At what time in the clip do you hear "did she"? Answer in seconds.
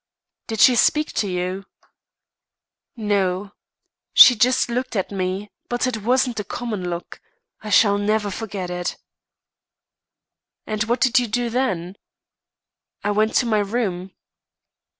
0.47-0.75